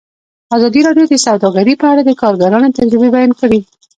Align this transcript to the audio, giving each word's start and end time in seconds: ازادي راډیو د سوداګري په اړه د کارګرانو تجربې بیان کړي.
ازادي 0.55 0.81
راډیو 0.87 1.05
د 1.09 1.15
سوداګري 1.25 1.73
په 1.81 1.85
اړه 1.91 2.01
د 2.05 2.11
کارګرانو 2.21 2.73
تجربې 2.77 3.09
بیان 3.15 3.31
کړي. 3.39 3.59